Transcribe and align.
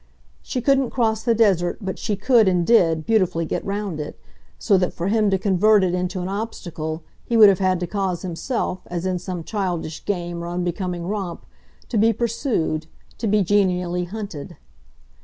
She 0.41 0.61
couldn't 0.61 0.89
cross 0.89 1.21
the 1.21 1.35
desert, 1.35 1.77
but 1.79 1.99
she 1.99 2.15
could, 2.15 2.47
and 2.47 2.65
did, 2.65 3.05
beautifully 3.05 3.45
get 3.45 3.63
round 3.63 3.99
it; 3.99 4.19
so 4.57 4.75
that 4.79 4.93
for 4.95 5.09
him 5.09 5.29
to 5.29 5.37
convert 5.37 5.83
it 5.83 5.93
into 5.93 6.21
an 6.21 6.27
obstacle 6.27 7.03
he 7.23 7.37
would 7.37 7.49
have 7.49 7.59
had 7.59 7.79
to 7.81 7.85
cause 7.85 8.23
himself, 8.23 8.79
as 8.87 9.05
in 9.05 9.19
some 9.19 9.43
childish 9.43 10.03
game 10.05 10.43
or 10.43 10.47
unbecoming 10.47 11.05
romp, 11.05 11.45
to 11.89 11.99
be 11.99 12.13
pursued, 12.13 12.87
to 13.19 13.27
be 13.27 13.43
genially 13.43 14.05
hunted. 14.05 14.57